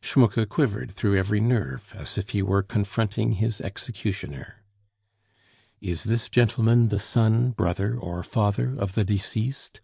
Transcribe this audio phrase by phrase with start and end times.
[0.00, 4.62] Schmucke quivered through every nerve as if he were confronting his executioner.
[5.82, 9.82] "Is this gentleman the son, brother, or father of the deceased?"